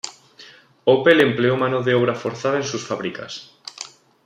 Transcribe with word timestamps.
Opel 0.93 1.21
empleó 1.21 1.55
mano 1.61 1.79
de 1.83 1.93
obra 1.99 2.15
forzada 2.15 2.57
en 2.57 2.63
sus 2.63 2.83
fábricas. 2.87 3.33